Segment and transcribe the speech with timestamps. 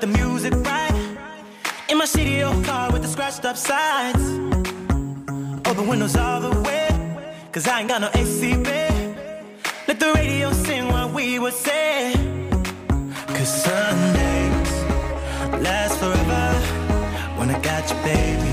[0.00, 1.16] the music right.
[1.90, 4.18] In my CDO car with the scratched up sides.
[4.18, 6.88] Oh, Open windows all the way,
[7.52, 9.16] cause I ain't got no AC, babe.
[9.86, 12.14] Let the radio sing what we would say.
[13.26, 14.72] Cause Sundays
[15.62, 16.44] last forever
[17.38, 18.52] when I got you, baby.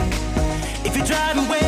[0.87, 1.66] If you're driving with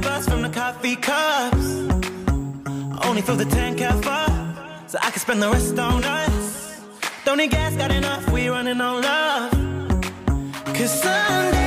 [0.00, 1.68] buzz from the coffee cups.
[3.06, 6.80] Only fill the tank half up, so I can spend the rest on us.
[7.24, 9.52] Don't need gas, got enough, we running on love.
[10.74, 11.57] Cause Sundays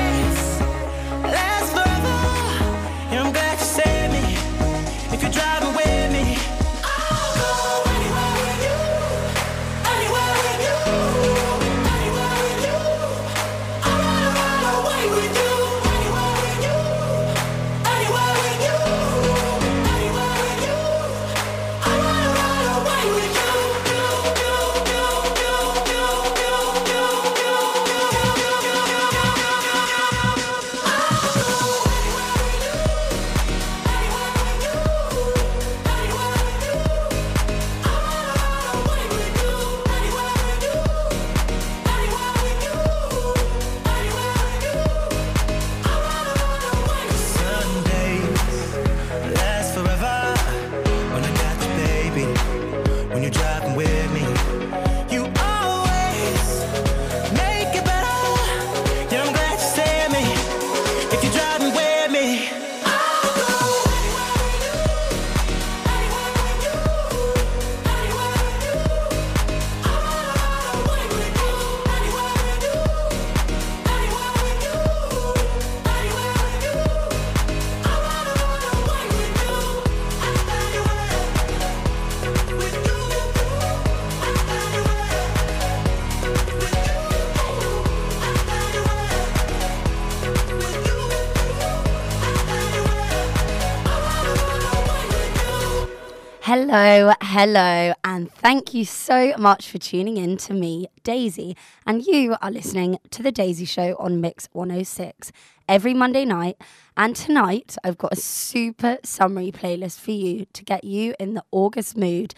[96.73, 101.57] Hello, hello, and thank you so much for tuning in to me, Daisy.
[101.85, 105.33] And you are listening to The Daisy Show on Mix 106
[105.67, 106.55] every Monday night.
[106.95, 111.43] And tonight, I've got a super summary playlist for you to get you in the
[111.51, 112.33] August mood.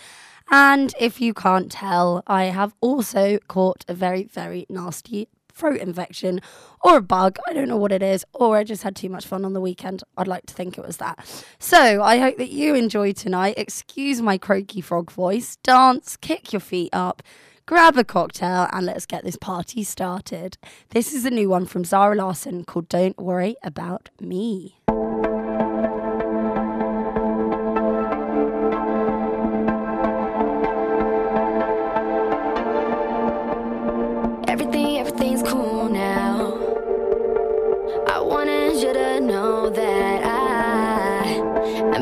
[0.49, 6.41] And if you can't tell, I have also caught a very, very nasty throat infection
[6.81, 7.37] or a bug.
[7.47, 9.61] I don't know what it is, or I just had too much fun on the
[9.61, 10.03] weekend.
[10.17, 11.45] I'd like to think it was that.
[11.59, 13.55] So I hope that you enjoy tonight.
[13.57, 15.57] Excuse my croaky frog voice.
[15.63, 17.23] Dance, kick your feet up.
[17.65, 20.57] Grab a cocktail and let's get this party started.
[20.89, 24.75] This is a new one from Zara Larsson called Don't Worry About Me.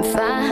[0.04, 0.51] Fine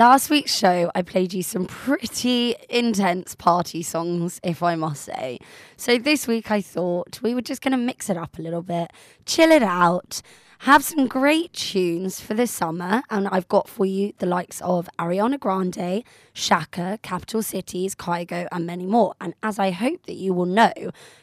[0.00, 5.38] Last week's show, I played you some pretty intense party songs, if I must say.
[5.76, 8.62] So this week, I thought we were just going to mix it up a little
[8.62, 8.90] bit,
[9.26, 10.22] chill it out,
[10.64, 13.02] have some great tunes for the summer.
[13.08, 16.04] And I've got for you the likes of Ariana Grande,
[16.34, 19.14] Shaka, Capital Cities, Kygo, and many more.
[19.22, 20.74] And as I hope that you will know,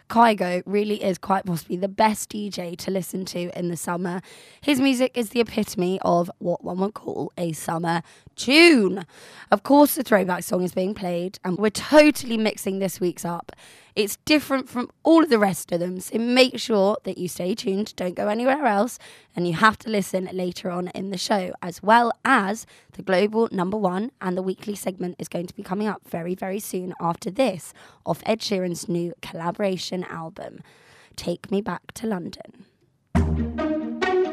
[0.09, 4.21] Kygo really is quite possibly the best DJ to listen to in the summer.
[4.59, 8.01] His music is the epitome of what one would call a summer
[8.35, 9.05] tune.
[9.51, 13.51] Of course, the throwback song is being played, and we're totally mixing this week's up.
[13.97, 17.55] It's different from all of the rest of them, so make sure that you stay
[17.55, 18.99] tuned, don't go anywhere else,
[19.35, 23.49] and you have to listen later on in the show, as well as the global
[23.51, 26.93] number one and the weekly segment is going to be coming up very, very soon
[27.01, 27.73] after this
[28.05, 30.59] of Ed Sheeran's new collaboration album,
[31.15, 32.65] Take Me Back to London.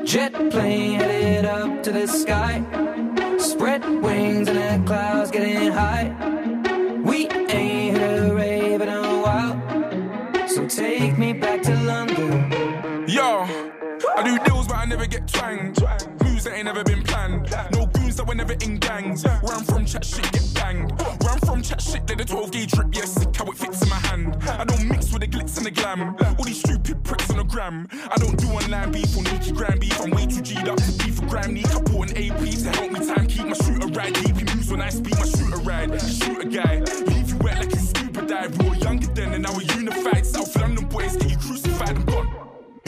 [0.05, 2.63] Jet plane headed up to the sky.
[3.39, 6.64] Spread wings and the clouds getting high.
[10.75, 13.05] Take me back to London.
[13.07, 13.43] Yo,
[14.17, 15.81] I do deals, but I never get twanged.
[16.25, 17.49] Moves that ain't never been planned.
[17.73, 19.25] No goons that were never in gangs.
[19.25, 20.91] Where I'm from, chat shit get banged.
[21.23, 22.89] Where I'm from, chat shit, let the 12 gauge drip.
[22.93, 24.37] Yeah, sick how it fits in my hand.
[24.49, 26.17] I don't mix with the glitz and the glam.
[26.39, 27.87] All these stupid pricks on the gram.
[28.11, 30.01] I don't do online beef or Nikki gram beef.
[30.01, 31.55] I'm way too G'd up beef for gram.
[31.55, 34.15] Need I bought an AP to help me time keep my shooter ride.
[34.15, 36.01] Deep moves when I speed my shooter ride.
[36.03, 38.56] Shoot a guy, leave you wet like scuba dive.
[38.59, 40.27] We were younger then and now we're unified.
[40.27, 42.05] South London boys get you crucified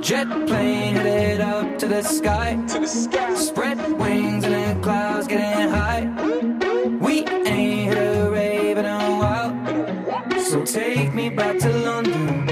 [0.00, 2.58] Jet plane headed up to the sky.
[2.68, 3.34] To the sky.
[3.34, 6.06] Spread wings and the clouds getting high.
[7.00, 10.40] We ain't hit a rave in a while.
[10.40, 12.49] So take me back to London.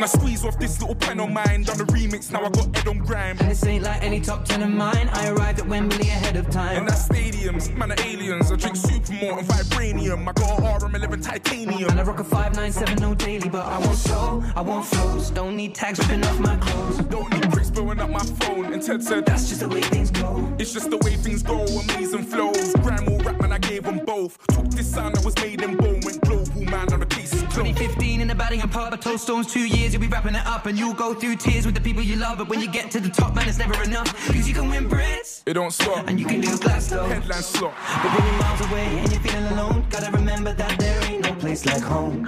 [0.00, 2.74] When I squeeze off this little pen on mine, done the remix, now I got
[2.74, 3.36] Ed on grime.
[3.36, 5.10] This ain't like any top ten of mine.
[5.12, 6.78] I arrived at Wembley ahead of time.
[6.78, 8.50] And that's stadiums, man are aliens.
[8.50, 10.26] I drink Supermalt and Vibranium.
[10.26, 11.90] I got an RM11 titanium.
[11.90, 15.28] And I rock a 5970 daily, but I won't show, I won't flows.
[15.32, 16.96] Don't need tags ripping off my clothes.
[17.00, 18.72] Don't need bricks blowing up my phone.
[18.72, 20.50] And Ted said, That's just the way things go.
[20.58, 22.72] It's just the way things go, amazing flows.
[22.76, 24.38] Grime or rap, man, I gave them both.
[24.46, 26.39] Took this sound that was made in bone, went global,
[26.70, 30.00] man, on is 2015 in the batting and part of Toe Stones, two years, you'll
[30.00, 32.38] be wrapping it up and you'll go through tears with the people you love.
[32.38, 34.08] But when you get to the top, man, it's never enough.
[34.26, 36.06] Cause you can win Brits It don't stop.
[36.08, 37.04] and you can do Glasgow.
[37.06, 37.74] Headline slot.
[38.02, 41.34] But when you're miles away and you're feeling alone, gotta remember that there ain't no
[41.34, 42.24] place like home.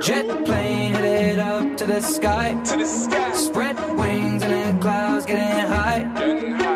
[0.00, 2.54] Jet plane headed up to the sky.
[2.64, 3.32] To the sky.
[3.32, 6.10] Spread wings and the clouds getting high.
[6.14, 6.67] Getting high.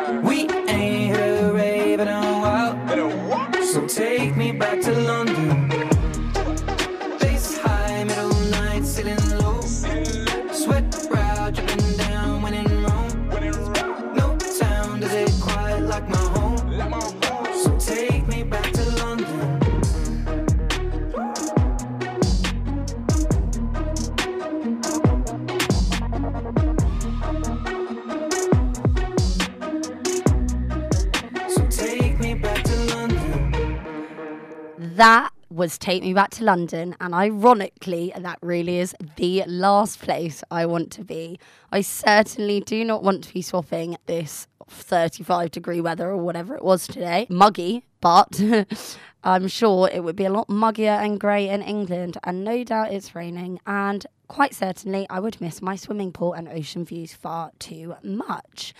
[35.03, 40.45] That was Take Me Back to London, and ironically, that really is the last place
[40.49, 41.41] I want to be.
[41.73, 46.63] I certainly do not want to be swapping this 35 degree weather or whatever it
[46.63, 47.27] was today.
[47.29, 48.41] Muggy, but
[49.25, 52.93] I'm sure it would be a lot muggier and grey in England, and no doubt
[52.93, 53.59] it's raining.
[53.67, 58.73] And quite certainly, I would miss my swimming pool and ocean views far too much.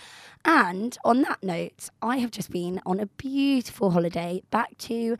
[0.45, 5.17] And on that note, I have just been on a beautiful holiday back to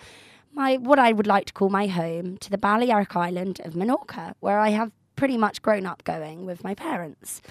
[0.54, 4.34] my what I would like to call my home to the Balearic island of Menorca,
[4.40, 7.42] where I have pretty much grown up going with my parents.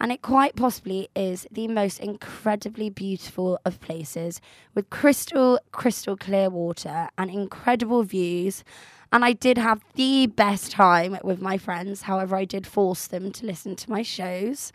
[0.00, 4.40] And it quite possibly is the most incredibly beautiful of places
[4.74, 8.62] with crystal, crystal clear water and incredible views.
[9.10, 12.02] And I did have the best time with my friends.
[12.02, 14.72] However, I did force them to listen to my shows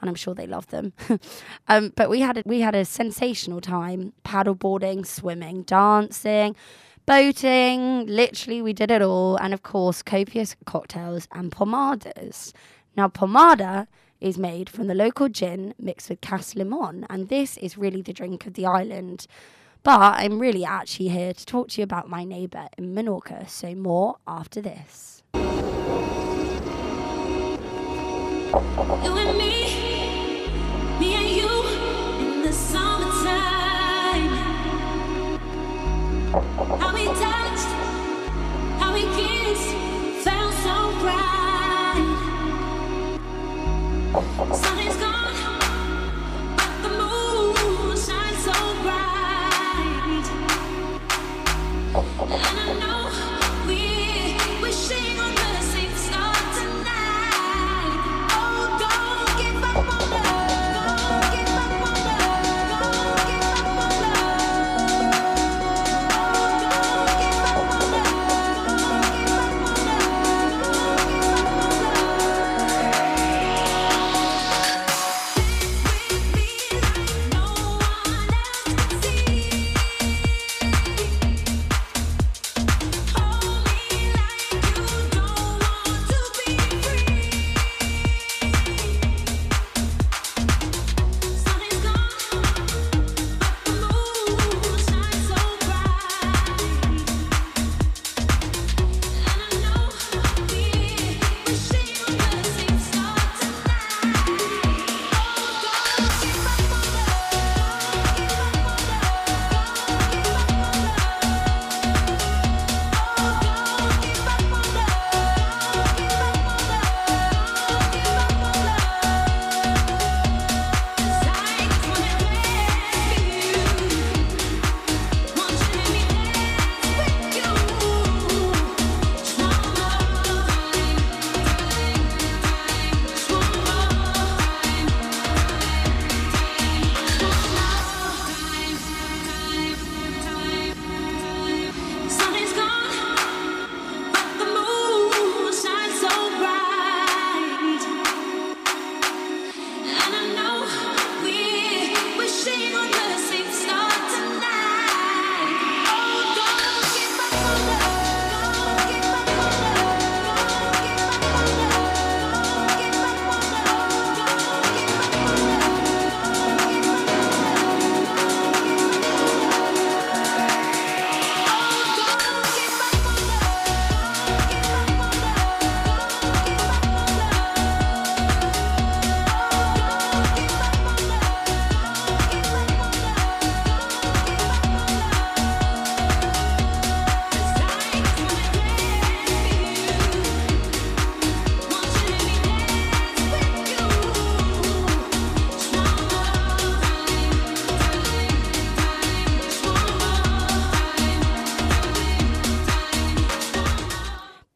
[0.00, 0.92] and I'm sure they love them.
[1.68, 6.56] um, but we had a, we had a sensational time paddleboarding, swimming, dancing,
[7.06, 9.36] boating, literally, we did it all.
[9.36, 12.52] And of course, copious cocktails and pomadas.
[12.96, 13.86] Now, pomada
[14.20, 18.12] is made from the local gin mixed with Kas Limón, and this is really the
[18.12, 19.26] drink of the island.
[19.82, 23.74] But I'm really actually here to talk to you about my neighbour in Menorca, so
[23.74, 25.22] more after this.
[25.34, 25.40] You
[29.18, 30.48] and me,
[30.98, 31.63] me and you
[44.86, 45.13] is gone,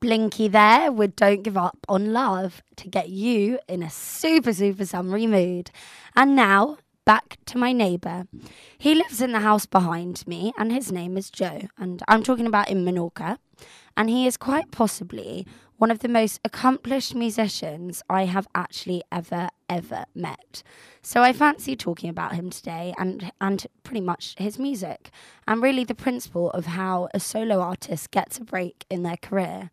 [0.09, 4.87] Blinkie there with Don't Give Up on Love to get you in a super, super
[4.87, 5.71] summery mood.
[6.17, 8.27] And now, back to my neighbour.
[8.79, 11.69] He lives in the house behind me, and his name is Joe.
[11.77, 13.37] And I'm talking about in Menorca.
[13.99, 15.47] And he is quite possibly
[15.79, 20.63] one of the most accomplished musicians I have actually ever, ever met.
[21.03, 25.11] So I fancy talking about him today and, and pretty much his music
[25.47, 29.71] and really the principle of how a solo artist gets a break in their career.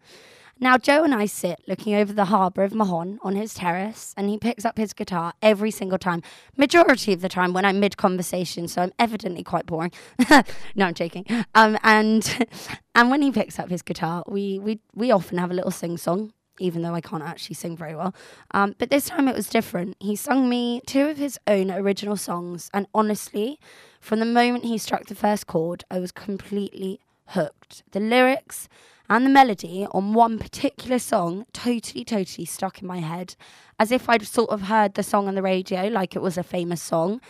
[0.57, 4.29] Now, Joe and I sit looking over the harbour of Mahon on his terrace, and
[4.29, 6.23] he picks up his guitar every single time,
[6.55, 9.91] majority of the time when I'm mid conversation, so I'm evidently quite boring.
[10.29, 11.25] no, I'm joking.
[11.55, 12.47] Um, and
[12.95, 15.97] and when he picks up his guitar, we we we often have a little sing
[15.97, 16.31] song.
[16.57, 18.15] Even though I can't actually sing very well.
[18.51, 19.97] Um, but this time it was different.
[19.99, 23.59] He sung me two of his own original songs, and honestly,
[23.99, 27.83] from the moment he struck the first chord, I was completely hooked.
[27.91, 28.69] The lyrics
[29.09, 33.35] and the melody on one particular song totally, totally stuck in my head,
[33.79, 36.43] as if I'd sort of heard the song on the radio like it was a
[36.43, 37.21] famous song.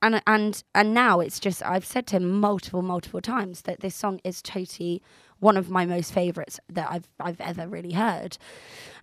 [0.00, 3.94] And and and now it's just I've said to him multiple, multiple times that this
[3.94, 5.00] song is totally
[5.38, 8.36] one of my most favourites that I've I've ever really heard.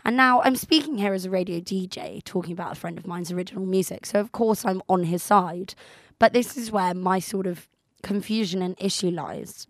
[0.04, 3.32] And now I'm speaking here as a radio DJ, talking about a friend of mine's
[3.32, 4.06] original music.
[4.06, 5.74] So of course I'm on his side.
[6.20, 7.70] But this is where my sort of
[8.04, 9.68] confusion and issue lies.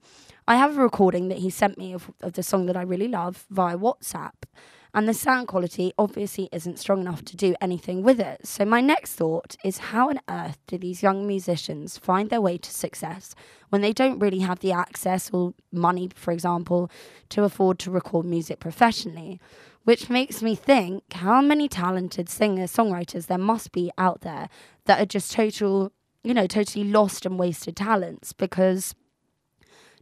[0.49, 3.07] I have a recording that he sent me of, of the song that I really
[3.07, 4.33] love via WhatsApp.
[4.95, 8.47] and the sound quality obviously isn't strong enough to do anything with it.
[8.47, 12.57] So, my next thought is how on earth do these young musicians find their way
[12.57, 13.35] to success
[13.69, 16.89] when they don't really have the access or money, for example,
[17.29, 19.39] to afford to record music professionally?
[19.83, 24.49] Which makes me think how many talented singers, songwriters there must be out there
[24.85, 25.91] that are just total,
[26.23, 28.95] you know, totally lost and wasted talents because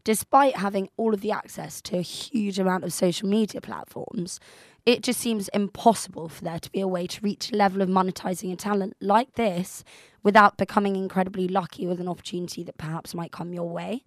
[0.08, 4.40] despite having all of the access to a huge amount of social media platforms,
[4.86, 7.90] it just seems impossible for there to be a way to reach a level of
[7.90, 9.84] monetizing a talent like this
[10.24, 14.06] without becoming incredibly lucky with an opportunity that perhaps might come your way.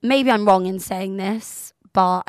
[0.00, 2.22] Maybe I'm wrong in saying this, but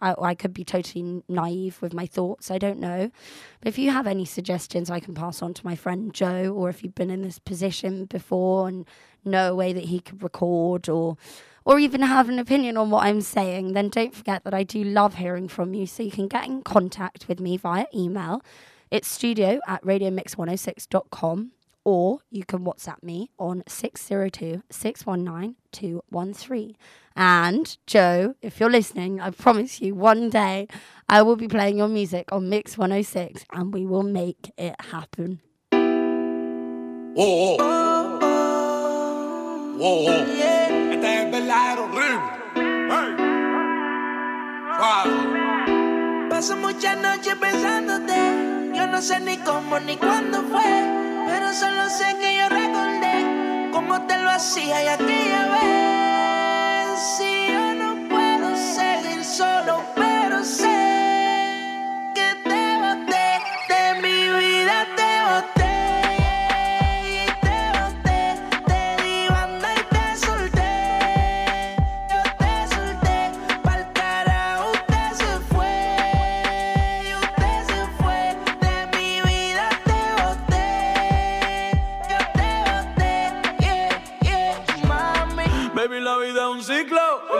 [0.00, 2.52] I, I could be totally naive with my thoughts.
[2.52, 3.10] I don't know.
[3.58, 6.68] But if you have any suggestions, I can pass on to my friend Joe, or
[6.68, 8.86] if you've been in this position before and
[9.24, 11.16] know a way that he could record or
[11.64, 14.82] or even have an opinion on what I'm saying, then don't forget that I do
[14.82, 15.86] love hearing from you.
[15.86, 18.42] So you can get in contact with me via email.
[18.90, 21.52] It's studio at radiomix106.com
[21.84, 26.76] or you can WhatsApp me on 602 619 213.
[27.16, 30.68] And Joe, if you're listening, I promise you one day
[31.08, 35.40] I will be playing your music on Mix 106 and we will make it happen.
[37.14, 37.56] Oh.
[37.60, 38.18] Oh,
[39.80, 40.08] oh.
[40.08, 40.51] Este
[41.54, 43.12] Hey.
[44.78, 46.28] Suave.
[46.30, 48.72] Paso muchas noches pensándote.
[48.74, 50.64] Yo no sé ni cómo ni cuándo fue.
[51.26, 57.00] Pero solo sé que yo recordé cómo te lo hacía y aquella vez.
[57.18, 57.48] Si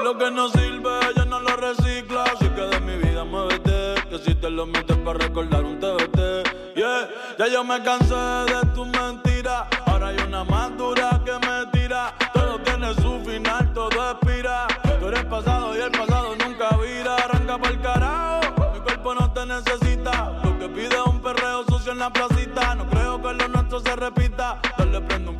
[0.02, 2.20] lo que no sirve, yo no lo reciclo.
[2.22, 3.94] Así que de mi vida muévete.
[4.10, 6.74] Que si te lo metes para recordar un TBT.
[6.74, 9.64] Yeah, ya yo me cansé de tus mentiras.
[9.86, 12.14] Ahora hay una más dura que me tira.
[12.32, 14.66] Todo tiene su final, todo expira.
[15.00, 17.16] Tú eres pasado y el pasado nunca vira.
[17.16, 18.72] Arranca para el carajo.
[18.74, 20.32] Mi cuerpo no te necesita.
[20.42, 22.74] Lo que pide es un perreo sucio en la placita.
[22.74, 24.60] No creo que lo nuestro se repita.
[24.76, 25.38] Dale, prende un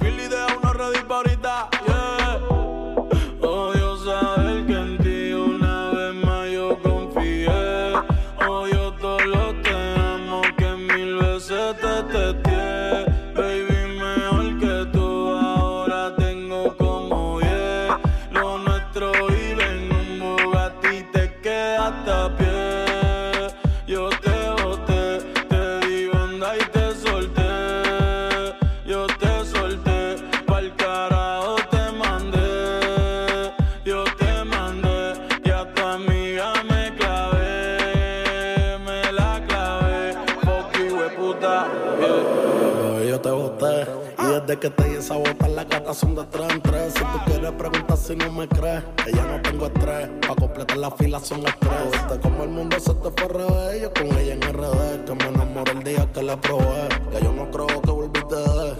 [45.94, 46.94] son de tres en tres.
[46.94, 50.08] Si tú quieres preguntar si no me crees, ya no tengo estrés.
[50.26, 51.92] Pa' completar la fila son estrés.
[51.92, 53.82] Viste como el mundo se te fue revés.
[53.82, 56.88] Yo con ella en RD, que me enamoré el día que la probé.
[57.10, 58.74] Que yo no creo que volviste de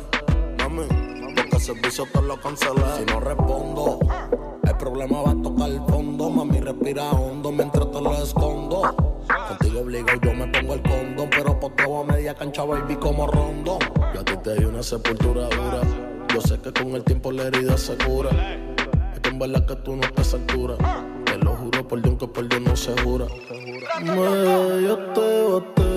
[0.58, 0.86] mami.
[1.36, 2.82] Porque el servicio te lo cancelé.
[2.98, 3.98] Si no respondo,
[4.62, 6.30] el problema va a tocar el fondo.
[6.30, 8.82] Mami, respira hondo mientras te lo escondo.
[9.48, 11.30] Contigo obligo, yo me pongo el condón.
[11.30, 13.78] Pero por todo media cancha, baby, como rondo.
[14.14, 16.11] Yo a ti te di una sepultura dura.
[16.32, 18.30] Yo sé que con el tiempo la herida se cura.
[19.12, 20.76] Es que en verdad que tú no estás a altura.
[21.26, 23.26] Te lo juro por Dios que por Dios no se jura.
[24.00, 25.91] Me, yo te boté.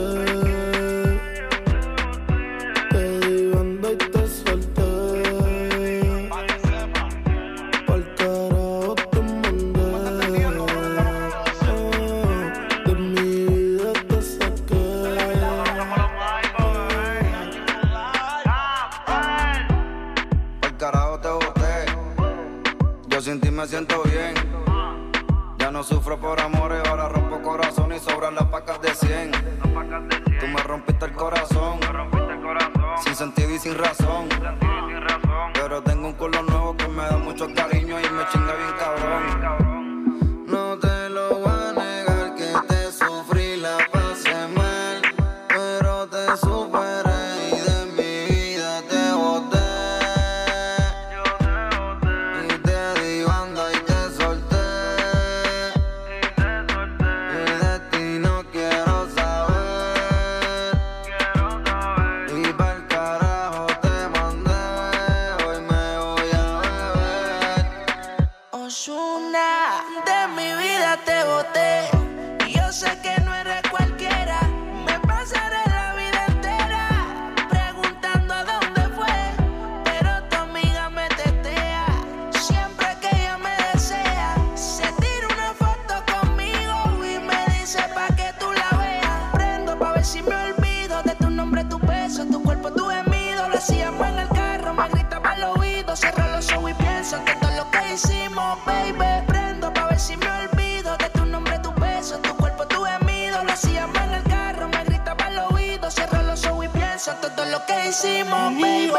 [107.51, 108.91] lo que hicimos, baby.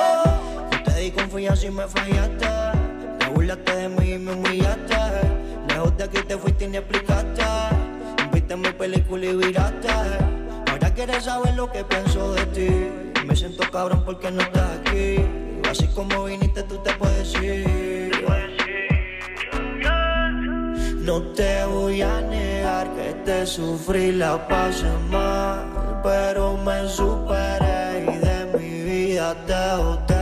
[0.71, 2.49] Yo te di confianza y me fallaste.
[3.19, 4.97] Te burlaste de mí y me humillaste.
[5.69, 7.45] Lejos de aquí te fuiste y ni explicaste.
[8.33, 9.89] Viste mi película y viraste.
[10.71, 12.69] Ahora quieres saber lo que pienso de ti.
[13.27, 15.17] Me siento cabrón porque no estás aquí.
[15.71, 17.77] Así como viniste, tú te puedes ir.
[21.07, 27.66] No te voy a negar que te sufrí la pasé mal, pero me superé.
[29.27, 30.16] I doubt.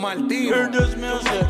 [0.00, 0.56] Martino.
[0.56, 1.46] Hear music.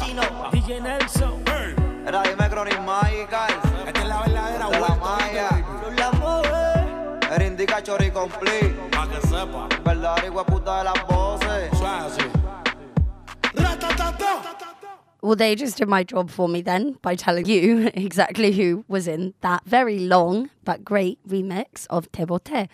[0.50, 1.42] DJ Nelson.
[1.46, 1.74] Hey.
[2.04, 3.48] Radio Necronis Magical.
[3.86, 5.64] Esta es la verdadera de vuelta, la.
[5.96, 7.20] La mueve.
[7.30, 8.74] El indica chori complete.
[8.90, 9.68] Pa' que sepa.
[9.84, 11.78] Verdadero puta de las voces.
[11.78, 12.22] Suave así.
[13.54, 14.79] Ratatata.
[15.22, 19.06] Well, they just did my job for me then by telling you exactly who was
[19.06, 22.68] in that very long but great remix of Te Bote,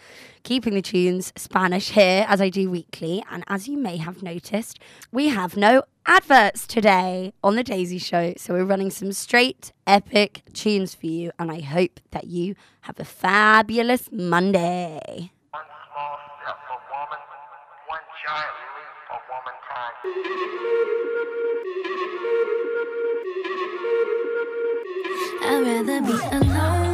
[0.45, 3.25] keeping the tunes Spanish here as I do weekly.
[3.31, 4.79] And as you may have noticed,
[5.11, 8.35] we have no adverts today on The Daisy Show.
[8.37, 11.33] So we're running some straight epic tunes for you.
[11.39, 15.33] And I hope that you have a fabulous Monday.
[17.89, 19.95] One giant leap of womankind.
[25.49, 26.86] I'd rather be alone.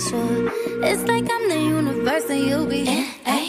[0.00, 2.86] It's like I'm the universe and you be.
[2.86, 3.47] N-A.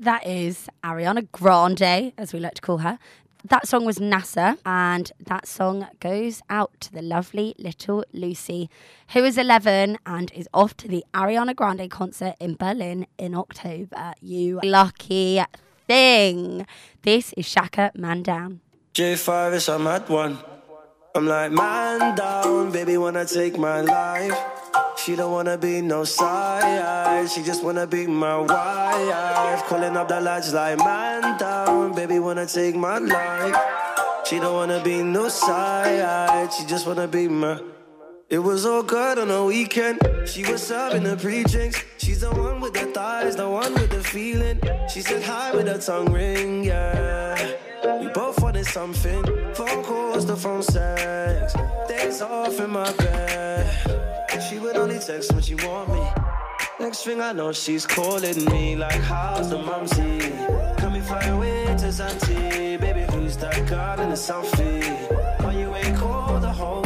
[0.00, 2.98] That is Ariana Grande, as we like to call her.
[3.44, 8.68] That song was NASA, and that song goes out to the lovely little Lucy,
[9.10, 14.14] who is 11 and is off to the Ariana Grande concert in Berlin in October.
[14.20, 15.42] You lucky
[15.86, 16.66] thing.
[17.02, 18.60] This is Shaka Man Down.
[18.94, 20.38] J5 is a mad one.
[21.18, 24.38] I'm like, man down, baby, wanna take my life.
[24.98, 29.64] She don't wanna be no side, she just wanna be my wife.
[29.64, 33.56] Calling up the lads like, man down, baby, wanna take my life.
[34.26, 37.60] She don't wanna be no side, she just wanna be my.
[38.28, 39.98] It was all good on the weekend.
[40.24, 41.82] She was serving the pre-drinks.
[41.96, 44.60] She's the one with the thighs, the one with the feeling.
[44.88, 47.56] She said hi with her tongue ring, yeah.
[48.00, 49.24] We both something.
[49.54, 51.54] Phone calls, the phone sex.
[51.88, 53.64] Days off in my bed.
[54.48, 56.02] She would only text when she want me.
[56.80, 60.18] Next thing I know, she's calling me like, how's the mumsy?
[60.78, 62.78] Can we fly away to Zante?
[62.80, 64.84] Baby, who's that girl in the selfie?
[65.42, 66.77] Why you ain't called the whole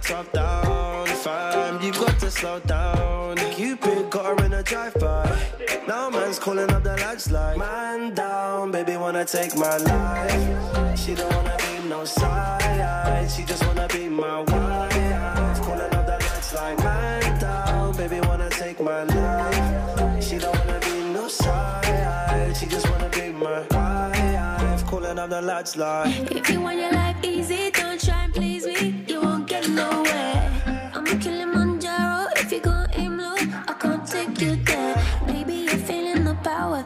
[0.00, 1.82] top down, fam.
[1.82, 3.36] You got to slow down.
[3.36, 5.38] Cupid got her in a drive-by.
[5.86, 10.98] Now man's calling up the lads like, man down, baby wanna take my life.
[10.98, 15.60] She don't wanna be no side, she just wanna be my wife.
[15.60, 20.22] Calling up the lads like, man down, baby wanna take my life.
[20.22, 24.86] She don't wanna be no side, she just wanna be my wife.
[24.86, 26.30] Calling up the lads like.
[26.30, 27.89] If you want your life easy, don't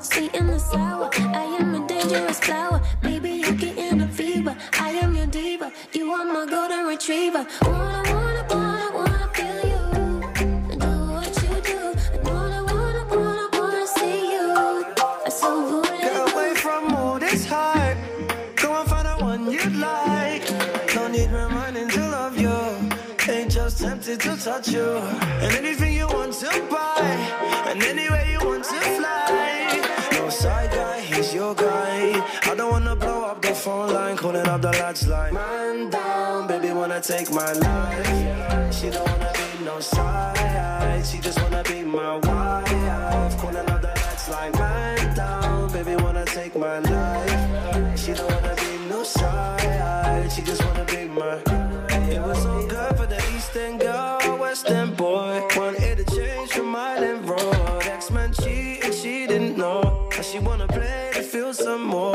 [0.05, 1.11] sweet and the sour.
[1.15, 2.81] I am a dangerous flower.
[3.03, 4.57] Baby, you're getting a fever.
[4.79, 5.73] I am your diva.
[5.93, 7.47] You are my golden retriever.
[7.63, 10.79] Wanna, wanna, wanna, wanna feel you.
[10.79, 11.81] Do what you do.
[12.23, 14.85] Wanna, wanna, wanna, wanna see you.
[15.31, 16.01] So good.
[16.01, 17.97] Get away from all this hype.
[18.57, 20.45] Go and find out one you like.
[20.95, 22.55] No need reminding to love you.
[23.29, 25.24] Ain't just tempted to touch you.
[35.03, 38.73] Like, man down, baby wanna take my life.
[38.73, 41.05] She don't wanna be no side.
[41.05, 43.37] She just wanna be my wife.
[43.39, 47.99] Calling up the lads like, man down, baby wanna take my life.
[47.99, 50.31] She don't wanna be no side.
[50.33, 51.43] She just wanna be my.
[52.09, 55.43] It was so good for the Eastern girl, Western boy.
[55.57, 57.83] Wanted to change from Island Road.
[57.83, 60.09] X-Men cheating, she didn't know.
[60.23, 62.14] She wanna play to feel some more.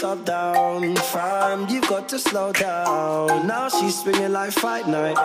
[0.00, 0.96] Top down.
[0.96, 3.46] Fam, you've got to slow down.
[3.46, 5.18] Now she's swinging like fight night.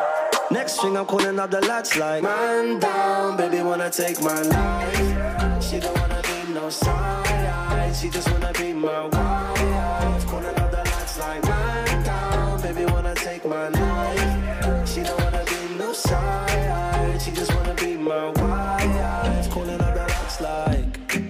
[0.51, 5.63] Next thing I'm calling up the lads like, man down, baby wanna take my life.
[5.63, 10.25] She don't wanna be no side, she just wanna be my wife.
[10.27, 14.89] Calling up the lads like, man down, baby wanna take my life.
[14.89, 19.49] She don't wanna be no side, she just wanna be my wife.
[19.49, 21.24] Calling up the lads like.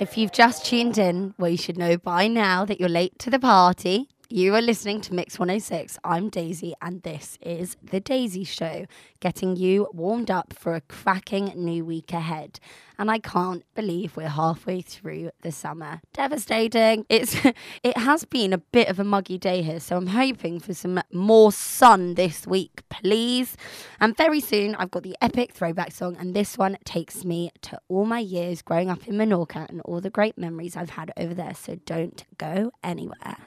[0.00, 3.30] If you've just tuned in, well, you should know by now that you're late to
[3.30, 4.08] the party.
[4.30, 5.98] You are listening to Mix 106.
[6.04, 8.84] I'm Daisy, and this is The Daisy Show,
[9.20, 12.60] getting you warmed up for a cracking new week ahead.
[12.98, 16.02] And I can't believe we're halfway through the summer.
[16.12, 17.06] Devastating.
[17.08, 17.36] It's
[17.82, 21.00] it has been a bit of a muggy day here, so I'm hoping for some
[21.10, 23.56] more sun this week, please.
[23.98, 27.80] And very soon I've got the epic throwback song, and this one takes me to
[27.88, 31.32] all my years growing up in Menorca and all the great memories I've had over
[31.32, 31.54] there.
[31.54, 33.38] So don't go anywhere.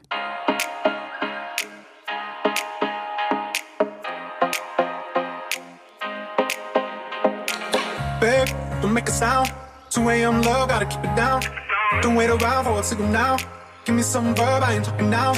[8.92, 9.50] Don't make a sound.
[9.90, 10.42] 2 a.m.
[10.42, 11.42] love, gotta keep it down.
[12.02, 13.38] Don't wait around for a signal now.
[13.86, 15.32] Give me some verb, I ain't talking now.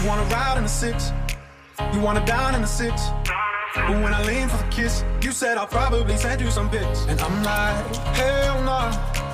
[0.00, 1.12] You wanna ride in the six,
[1.92, 2.94] you wanna dine in the six.
[3.74, 7.04] But when I lean for the kiss, you said I'll probably send you some pics.
[7.10, 8.88] And I'm like, hell nah,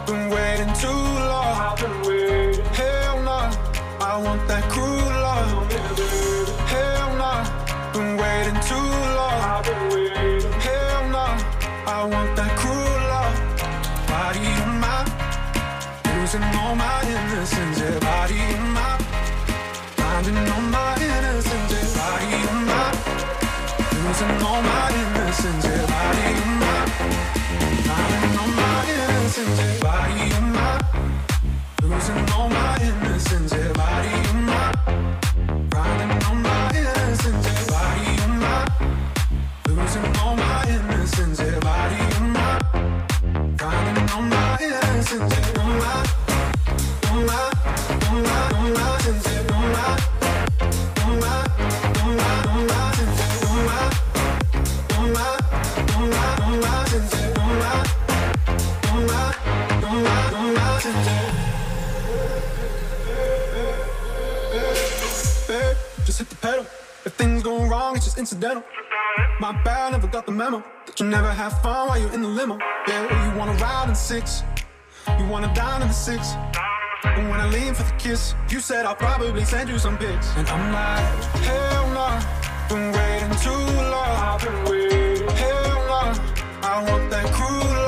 [0.07, 1.55] been waiting too long.
[2.81, 3.55] Hell nah,
[4.01, 5.73] I want that cruel love.
[6.75, 7.41] Hell nah,
[7.93, 8.89] been waiting too
[9.19, 9.41] long.
[10.67, 11.39] Hell nah,
[11.87, 12.34] I want
[16.75, 17.79] all my innocence.
[17.79, 19.03] Yeah, body of mine,
[19.97, 21.73] finding all my innocence.
[21.73, 22.99] Yeah, body of mine,
[23.95, 25.65] losing all my innocence.
[25.65, 26.91] Yeah, body of mine,
[27.87, 29.59] finding all my innocence.
[29.61, 30.85] Yeah, body of mine,
[31.83, 33.53] losing all my innocence.
[33.53, 34.15] Yeah, body
[35.71, 36.73] finding all my
[39.69, 41.41] losing all my innocence.
[41.41, 42.04] Yeah, body
[68.19, 68.63] incidental.
[69.41, 70.63] My bad, never got the memo.
[70.87, 72.59] That you never have fun while you're in the limo.
[72.87, 74.43] Yeah, you wanna ride in six.
[75.19, 76.35] You wanna dine in the six.
[77.05, 80.29] And when I lean for the kiss, you said I'll probably send you some pics.
[80.37, 82.21] And I'm like, hell nah,
[82.69, 84.17] been waiting too long.
[84.29, 85.29] I've been waiting.
[85.29, 86.15] Hell nah,
[86.63, 87.84] I want that cruel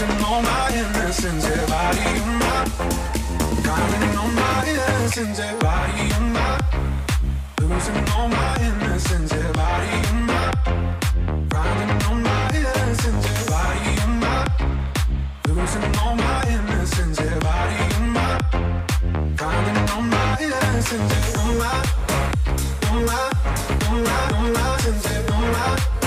[0.00, 1.44] losing all my innocence.
[1.44, 2.70] Yeah, body mine,
[3.62, 5.38] drowning all my innocence.
[5.38, 6.60] Yeah, body mine,
[7.60, 9.32] losing all my innocence.
[9.32, 9.90] Yeah, body
[10.28, 13.26] mine, drowning all my innocence.
[13.26, 14.48] Yeah, body mine,
[15.48, 17.20] losing all my innocence.
[17.20, 17.78] Yeah, body
[19.94, 21.12] all my innocence.
[21.38, 21.82] All my,
[22.90, 23.32] all my,
[23.88, 25.04] all my, all my sins.
[25.04, 25.97] Yeah,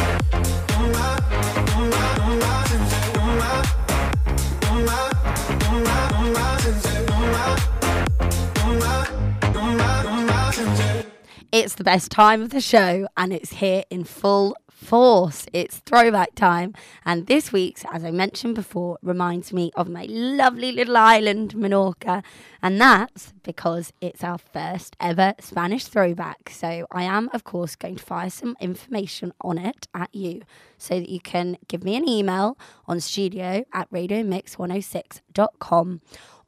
[11.62, 15.46] It's the best time of the show and it's here in full force.
[15.54, 16.74] It's throwback time.
[17.06, 22.24] And this week's, as I mentioned before, reminds me of my lovely little island, Menorca.
[22.64, 26.50] And that's because it's our first ever Spanish throwback.
[26.50, 30.42] So I am, of course, going to fire some information on it at you
[30.80, 32.58] so that you can give me an email
[32.88, 36.02] on studio at radiomix106.com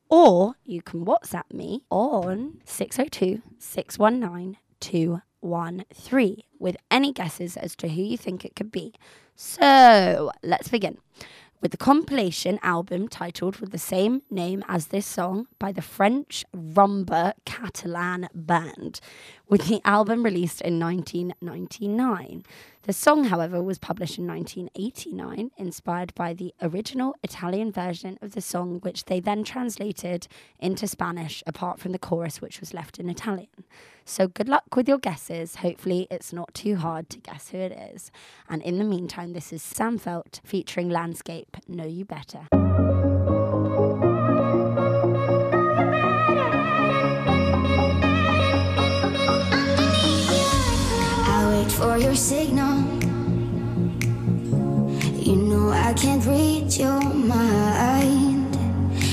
[0.09, 8.01] or you can WhatsApp me on 602 619 213 with any guesses as to who
[8.01, 8.93] you think it could be.
[9.35, 10.97] So let's begin
[11.61, 16.43] with the compilation album titled with the same name as this song by the French
[16.53, 18.99] rumba Catalan band,
[19.49, 22.43] with the album released in 1999.
[22.83, 28.41] The song, however, was published in 1989, inspired by the original Italian version of the
[28.41, 30.27] song, which they then translated
[30.59, 33.47] into Spanish, apart from the chorus, which was left in Italian.
[34.05, 35.55] So good luck with your guesses.
[35.55, 38.11] Hopefully, it's not too hard to guess who it is.
[38.49, 42.92] And in the meantime, this is Sam Feldt featuring Landscape Know You Better.
[52.13, 52.77] Your signal.
[55.17, 58.55] You know I can't read your mind.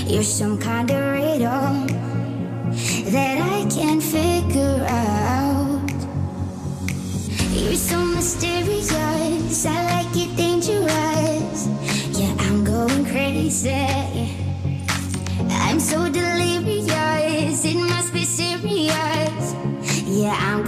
[0.07, 1.87] You're some kind of riddle
[3.15, 5.91] that I can't figure out.
[7.53, 8.93] You're so mysterious.
[9.65, 11.69] I like it dangerous.
[12.21, 13.81] Yeah, I'm going crazy.
[15.49, 17.65] I'm so delirious.
[17.65, 19.55] It must be serious.
[20.05, 20.65] Yeah, I'm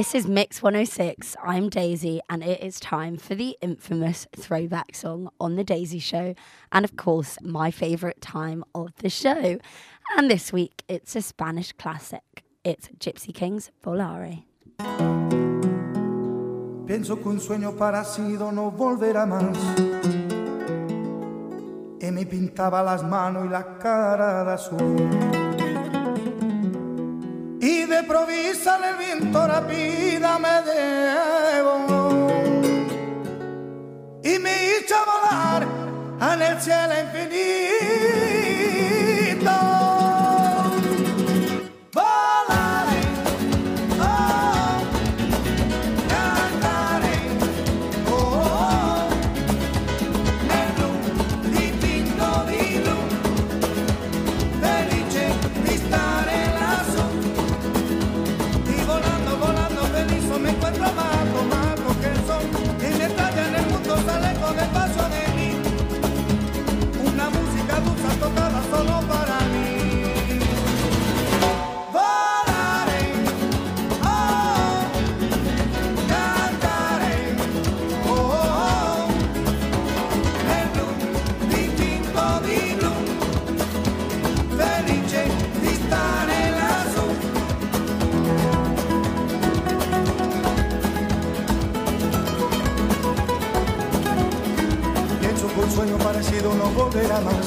[0.00, 1.36] This is Mix 106.
[1.44, 6.34] I'm Daisy, and it is time for the infamous throwback song on The Daisy Show,
[6.72, 9.58] and of course, my favourite time of the show.
[10.16, 12.44] And this week, it's a Spanish classic.
[12.64, 14.44] It's Gypsy Kings Volare.
[16.86, 19.54] Pienso que un sueño parecido no volverá más.
[22.00, 25.49] Y me pintaba las manos y la cara de azul.
[27.62, 32.30] Y de provisa el viento rápida me debo.
[34.22, 35.66] Y me hizo volar
[36.32, 36.94] en el cielo
[96.40, 97.46] parecido no volverá más.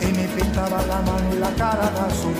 [0.00, 2.35] Y me pintaba la mano y la cara de azul.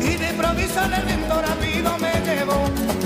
[0.00, 3.05] Y de improviso en el viento rápido me llevó.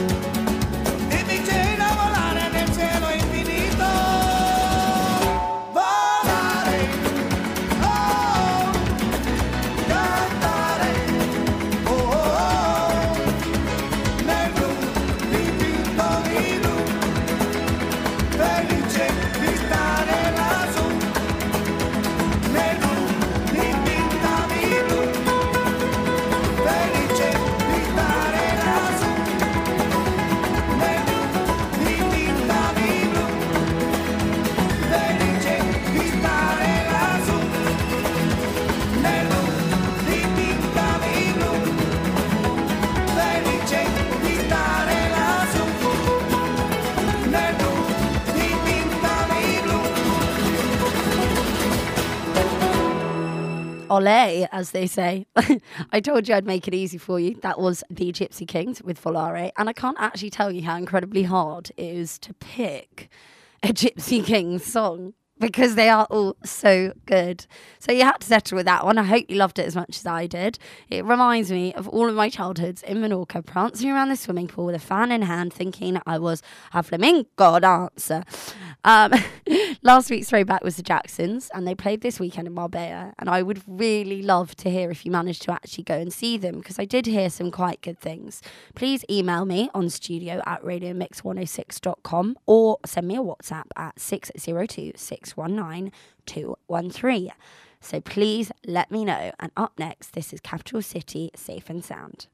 [53.90, 55.26] Ole, as they say.
[55.92, 57.34] I told you I'd make it easy for you.
[57.42, 59.50] That was the Gypsy Kings with Volare.
[59.58, 63.10] And I can't actually tell you how incredibly hard it is to pick
[63.62, 67.46] a Gypsy Kings song because they are all so good.
[67.80, 68.98] So you had to settle with that one.
[68.98, 70.58] I hope you loved it as much as I did.
[70.90, 74.66] It reminds me of all of my childhoods in Menorca, prancing around the swimming pool
[74.66, 76.42] with a fan in hand, thinking I was
[76.74, 78.22] a flamenco dancer.
[78.84, 79.14] Um,
[79.82, 83.14] last week's throwback was the Jacksons, and they played this weekend in Marbella.
[83.18, 86.36] And I would really love to hear if you managed to actually go and see
[86.36, 88.42] them because I did hear some quite good things.
[88.74, 95.92] Please email me on studio at radiomix106.com or send me a WhatsApp at 602 619
[96.26, 97.30] 213.
[97.80, 99.32] So please let me know.
[99.40, 102.26] And up next, this is Capital City Safe and Sound.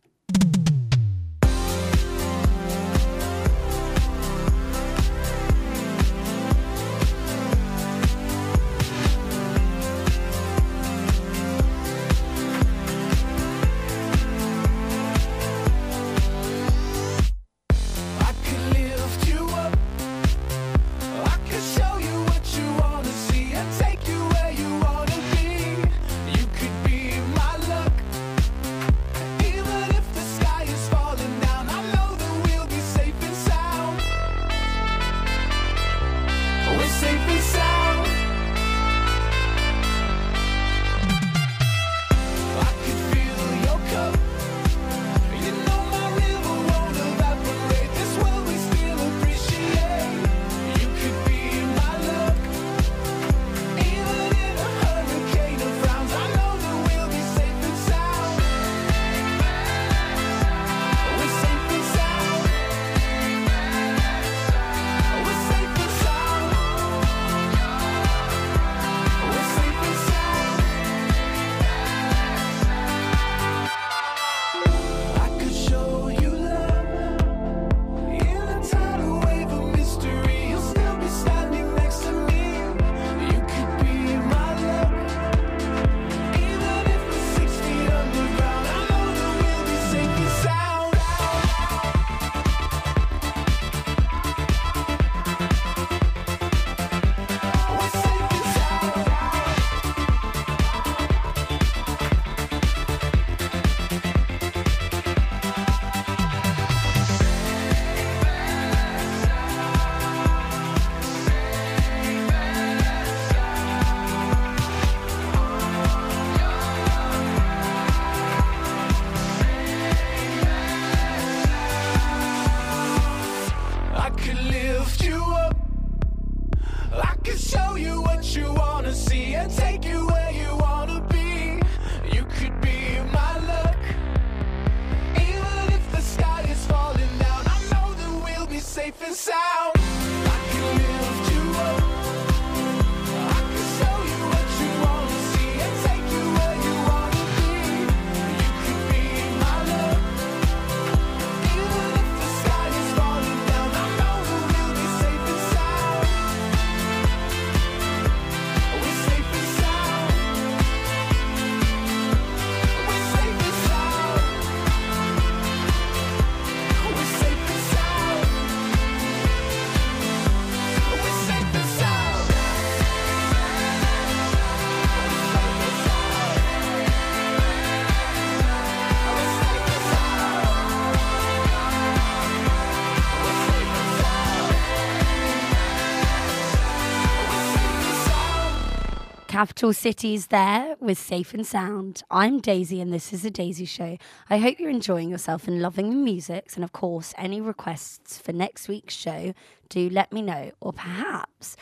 [189.36, 192.02] Capital Cities there with Safe and Sound.
[192.10, 193.98] I'm Daisy and this is The Daisy Show.
[194.30, 196.52] I hope you're enjoying yourself and loving the music.
[196.54, 199.34] And of course, any requests for next week's show,
[199.68, 200.52] do let me know.
[200.58, 201.54] Or perhaps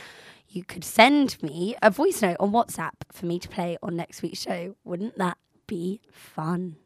[0.48, 4.22] you could send me a voice note on WhatsApp for me to play on next
[4.22, 4.76] week's show.
[4.84, 6.76] Wouldn't that be fun?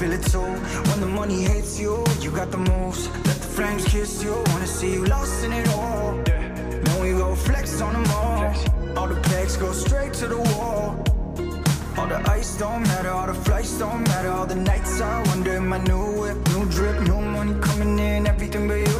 [0.00, 0.50] Feel it too.
[0.88, 3.08] When the money hits you, you got the moves.
[3.28, 4.32] Let the flames kiss you.
[4.50, 6.18] Wanna see you lost in it all.
[6.84, 8.54] Then we go flex on them all.
[8.96, 11.04] All the pegs go straight to the wall.
[11.98, 14.30] All the ice don't matter, all the flights don't matter.
[14.30, 18.26] All the nights I wonder in my new whip, new drip, new money coming in,
[18.26, 18.96] everything but you.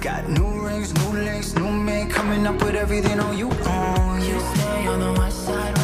[0.00, 3.48] Got new rings, new links, new man coming up with everything on you.
[3.50, 4.40] On You you.
[4.40, 5.79] stay on the west side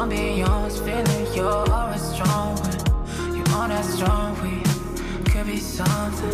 [0.00, 2.56] honest, feeling your aura strong.
[2.56, 4.62] When you on that strong, we
[5.30, 6.30] could be something.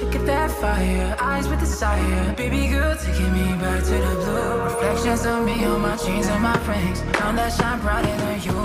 [0.00, 2.34] Look at that fire, eyes with desire.
[2.34, 4.62] Baby girl, taking me back to the blue.
[4.64, 7.02] Reflections of me on my jeans and my rings.
[7.20, 8.58] None that shine brighter than you.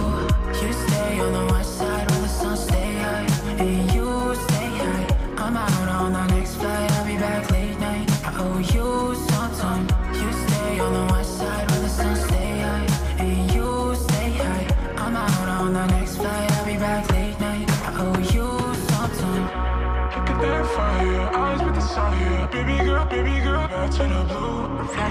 [0.62, 1.83] You stay on the west side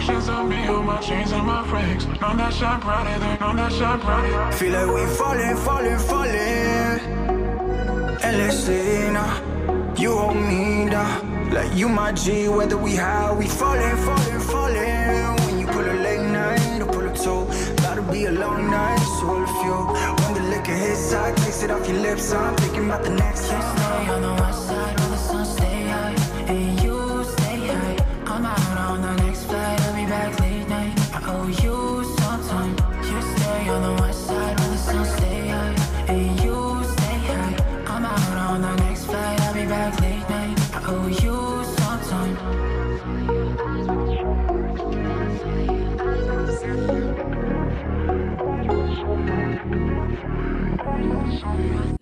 [0.03, 2.07] Reflections of me on my chains and my rings.
[2.21, 4.53] None that shine brighter than, none that shine brighter.
[4.59, 6.99] Feel like we falling, falling, falling.
[8.21, 9.31] Endlessly now.
[9.69, 11.53] Uh, you hold me down.
[11.53, 15.37] Like you my G, whether we high, we falling, falling, falling.
[15.47, 17.47] When you pull a late night or pull a toe,
[17.77, 18.99] gotta be a long night.
[19.21, 19.77] So if you
[20.25, 22.33] when the liquor hits, I taste it off your lips.
[22.33, 25.02] I'm thinking about the next Stay on the west side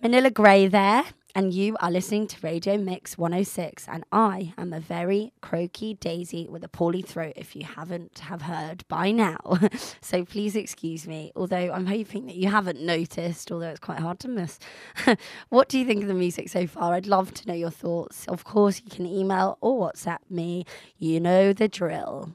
[0.03, 1.03] Manila Grey there,
[1.35, 6.47] and you are listening to Radio Mix 106, and I am a very croaky daisy
[6.49, 9.59] with a poorly throat if you haven't have heard by now.
[10.01, 14.17] so please excuse me, although I'm hoping that you haven't noticed, although it's quite hard
[14.21, 14.57] to miss.
[15.49, 16.95] what do you think of the music so far?
[16.95, 18.25] I'd love to know your thoughts.
[18.27, 20.65] Of course, you can email or WhatsApp me.
[20.97, 22.33] You know the drill.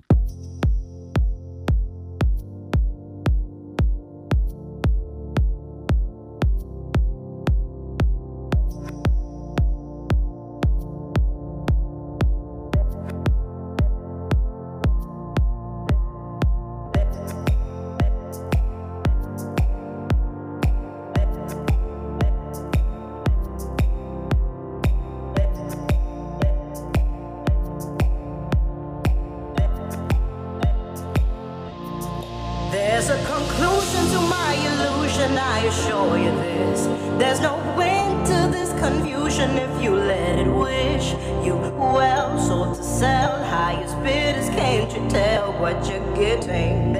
[33.07, 36.87] There's a conclusion to my illusion, I assure you this.
[37.21, 41.13] There's no end to this confusion if you let it wish.
[41.47, 46.95] You well sold to sell, highest bidders, can't you tell what you're getting?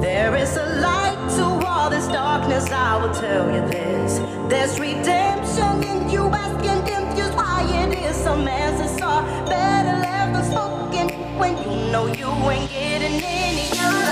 [0.00, 4.16] There is a light to all this darkness, I will tell you this.
[4.48, 9.81] There's redemption in you asking confused why it is some answers are better
[11.42, 14.11] when you know you ain't getting any younger.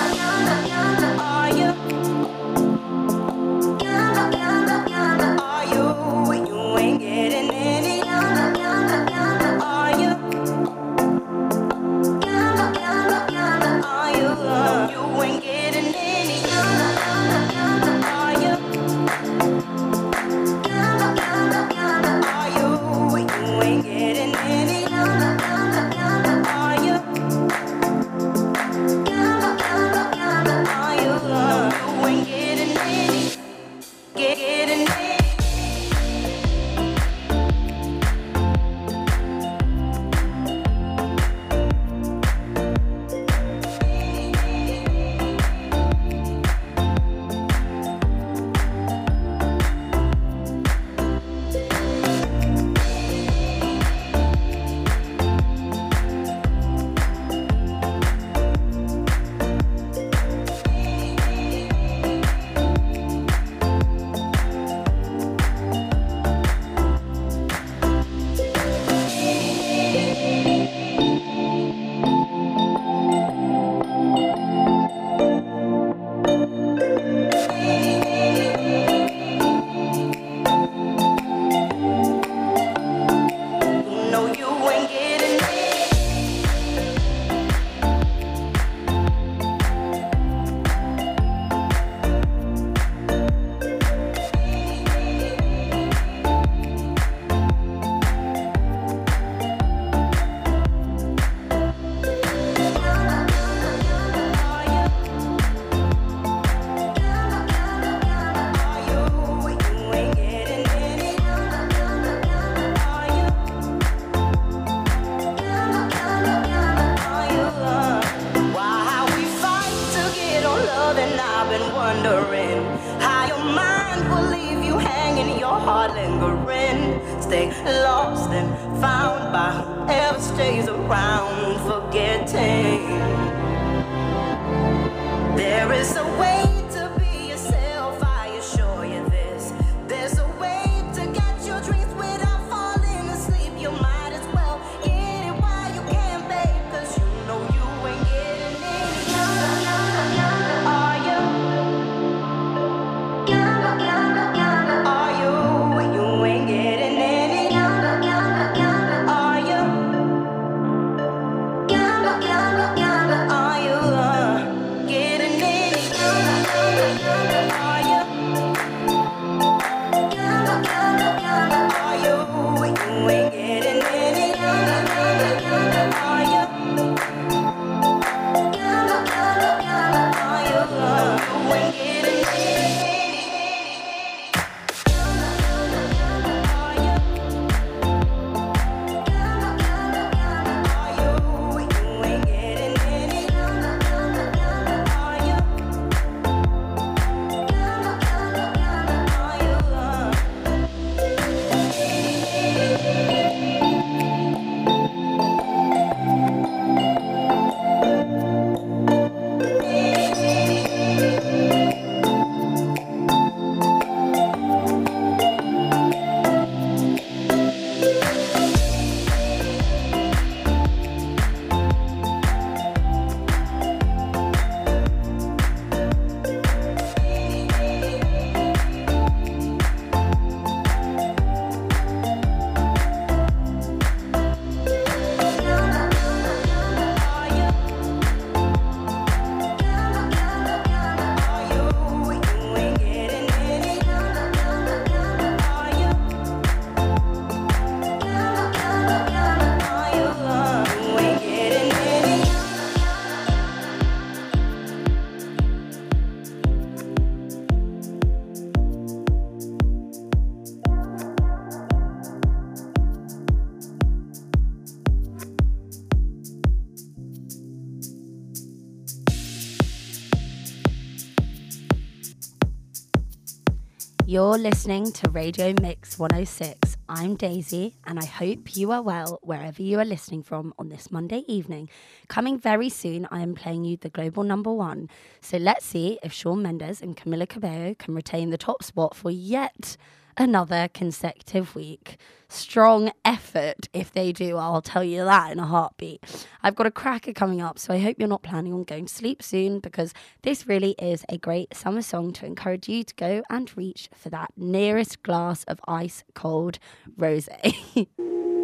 [274.11, 276.77] You're listening to Radio Mix 106.
[276.89, 280.91] I'm Daisy, and I hope you are well wherever you are listening from on this
[280.91, 281.69] Monday evening.
[282.09, 284.91] Coming very soon, I am playing you the global number one.
[285.21, 289.13] So let's see if Shawn Mendes and Camila Cabello can retain the top spot for
[289.13, 289.77] yet
[290.17, 291.97] another consecutive week.
[292.29, 296.05] Strong effort if they do, I'll tell you that in a heartbeat.
[296.43, 298.95] I've got a cracker coming up, so I hope you're not planning on going to
[298.95, 299.93] sleep soon because
[300.23, 304.11] this really is a great summer song to encourage you to go and reach for
[304.11, 306.59] that nearest glass of ice cold
[306.97, 307.29] rose.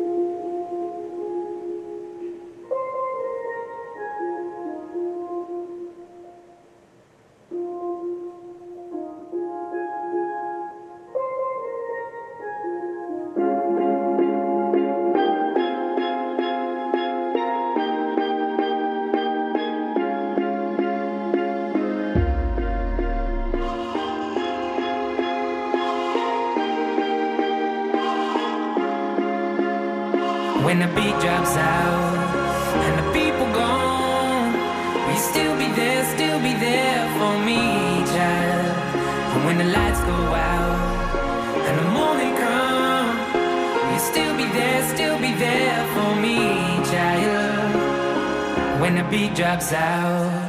[49.11, 50.46] beat drops out.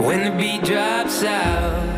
[0.00, 1.90] When the beat drops out.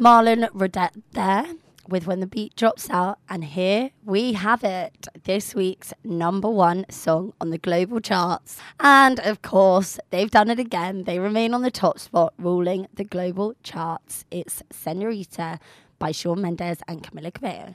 [0.00, 1.44] Marlon Roudette there
[1.86, 3.18] with When the Beat Drops Out.
[3.28, 8.58] And here we have it, this week's number one song on the global charts.
[8.80, 11.04] And of course, they've done it again.
[11.04, 14.24] They remain on the top spot, ruling the global charts.
[14.30, 15.60] It's Senorita
[15.98, 17.74] by Shawn Mendes and Camila Cabello.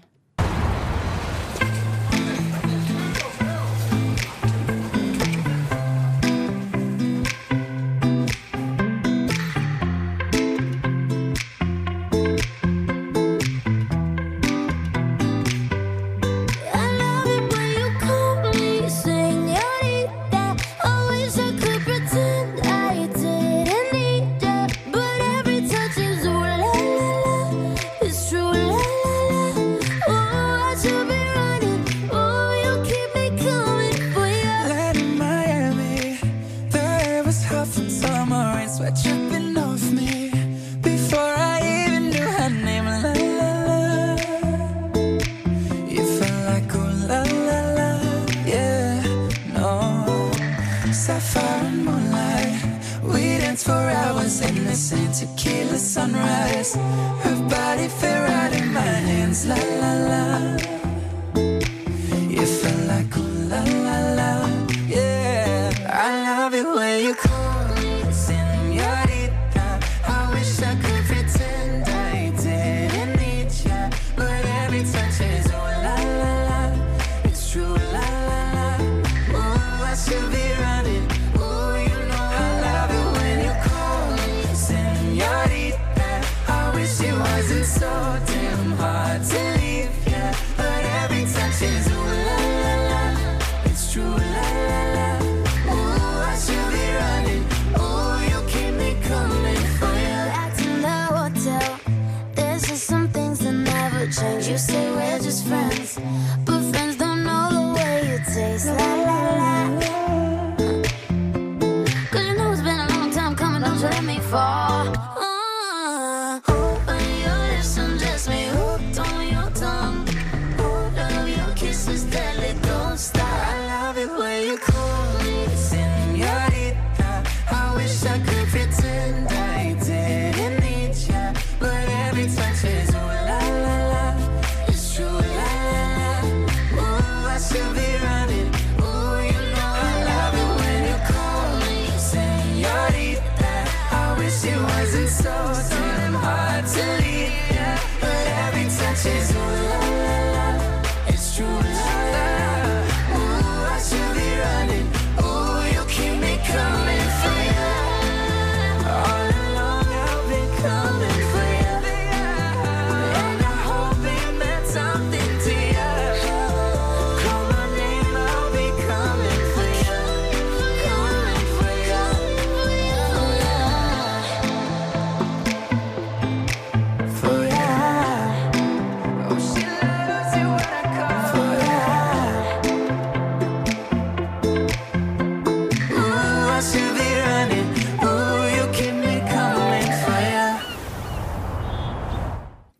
[54.73, 56.73] to kill the sunrise.
[56.73, 60.82] Her body fit right in my hands, la la la.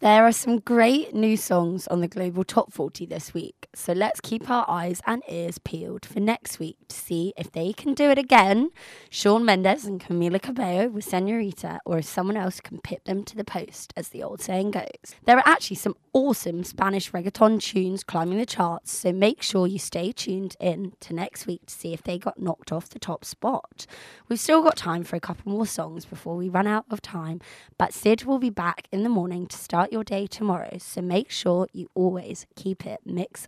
[0.04, 3.63] There are some great new songs on the Global Top 40 this week.
[3.76, 7.74] So let's keep our eyes and ears peeled for next week to see if they
[7.74, 8.70] can do it again,
[9.10, 13.36] Shawn Mendes and Camila Cabello with Senorita, or if someone else can pip them to
[13.36, 15.16] the post, as the old saying goes.
[15.26, 19.80] There are actually some awesome Spanish reggaeton tunes climbing the charts, so make sure you
[19.80, 23.26] stay tuned in to next week to see if they got knocked off the top
[23.26, 23.88] spot.
[24.30, 27.42] We've still got time for a couple more songs before we run out of time,
[27.80, 31.32] but Sid will be back in the morning to start your day tomorrow, so make
[31.32, 33.48] sure you always keep it mixed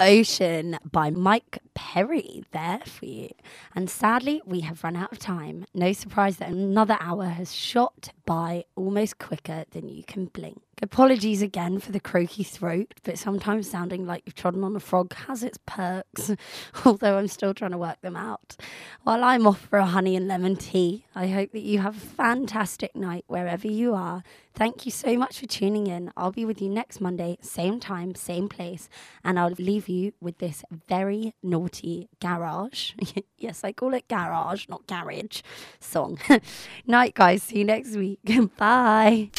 [0.00, 3.30] Ocean by Mike Perry there for you.
[3.74, 5.64] And sadly, we have run out of time.
[5.74, 10.60] No surprise that another hour has shot by almost quicker than you can blink.
[10.82, 15.14] Apologies again for the croaky throat, but sometimes sounding like you've trodden on a frog
[15.14, 16.32] has its perks,
[16.84, 18.54] although I'm still trying to work them out.
[19.02, 22.00] While I'm off for a honey and lemon tea, I hope that you have a
[22.00, 24.22] fantastic night wherever you are.
[24.54, 26.12] Thank you so much for tuning in.
[26.16, 28.88] I'll be with you next Monday, same time, same place,
[29.24, 32.92] and I'll leave you with this very naughty garage.
[33.38, 35.42] yes, I call it garage, not garage
[35.80, 36.18] song.
[36.86, 37.44] Night, guys.
[37.44, 38.17] See you next week.
[38.58, 39.30] Bye.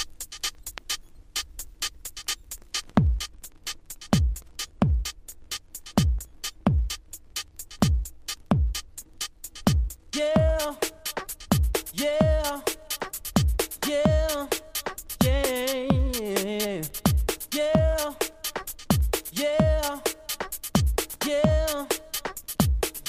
[10.13, 10.75] Yeah,
[11.93, 12.61] yeah,
[13.87, 14.47] yeah,
[15.23, 15.87] yeah,
[17.53, 18.11] yeah,
[19.31, 19.99] yeah,
[21.25, 21.85] yeah,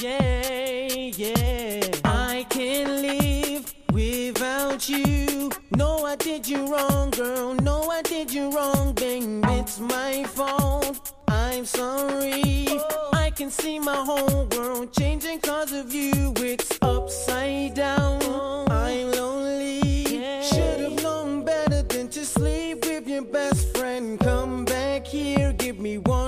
[0.00, 1.90] yeah, yeah.
[2.04, 5.49] I can't live without you.
[5.80, 7.54] No, I did you wrong, girl.
[7.54, 9.42] No, I did you wrong, babe.
[9.58, 11.14] It's my fault.
[11.26, 12.66] I'm sorry.
[13.14, 16.34] I can see my whole world changing cause of you.
[16.36, 18.20] It's upside down.
[18.70, 19.80] I'm lonely.
[20.42, 24.20] Should have known better than to sleep with your best friend.
[24.20, 26.19] Come back here, give me one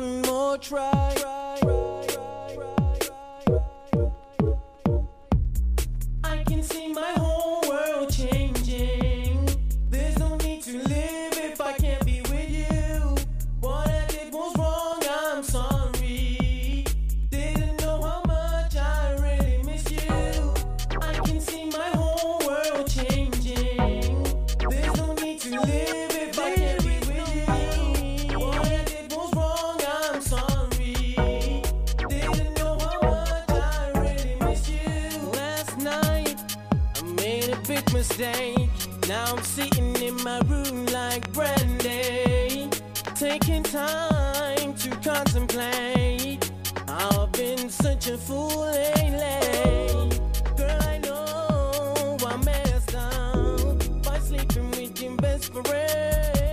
[37.67, 38.71] big mistake.
[39.09, 42.69] Now I'm sitting in my room like Brandy,
[43.15, 46.51] taking time to contemplate.
[46.89, 50.19] I've been such a fool lately.
[50.57, 56.52] Girl, I know I messed up by sleeping with your best friend.